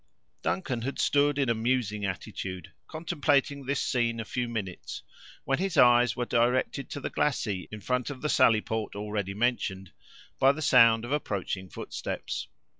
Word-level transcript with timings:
Duncan 0.41 0.81
had 0.81 0.97
stood 0.97 1.37
in 1.37 1.47
a 1.47 1.53
musing 1.53 2.05
attitude, 2.05 2.73
contemplating 2.87 3.63
this 3.67 3.79
scene 3.79 4.19
a 4.19 4.25
few 4.25 4.49
minutes, 4.49 5.03
when 5.43 5.59
his 5.59 5.77
eyes 5.77 6.15
were 6.15 6.25
directed 6.25 6.89
to 6.89 6.99
the 6.99 7.11
glacis 7.11 7.67
in 7.69 7.81
front 7.81 8.09
of 8.09 8.23
the 8.23 8.27
sally 8.29 8.61
port 8.61 8.95
already 8.95 9.35
mentioned, 9.35 9.91
by 10.39 10.53
the 10.53 10.61
sounds 10.63 11.05
of 11.05 11.11
approaching 11.11 11.69
footsteps. 11.69 12.47